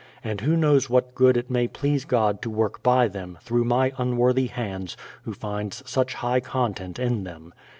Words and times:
And 0.23 0.41
who 0.41 0.57
knows 0.57 0.89
what 0.89 1.13
good 1.13 1.37
it 1.37 1.51
may 1.51 1.67
please 1.67 2.05
God 2.05 2.41
to 2.41 2.49
work 2.49 2.81
by 2.81 3.07
them, 3.07 3.37
through 3.43 3.65
my 3.65 3.93
unworthy 3.99 4.47
hands, 4.47 4.97
who 5.25 5.33
finds 5.35 5.83
such 5.87 6.15
high 6.15 6.39
content 6.39 6.97
in 6.97 7.23
them. 7.23 7.53